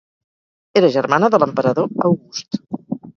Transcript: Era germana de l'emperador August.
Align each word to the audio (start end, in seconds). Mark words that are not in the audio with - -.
Era 0.79 0.89
germana 0.95 1.29
de 1.35 1.39
l'emperador 1.43 1.93
August. 2.09 2.59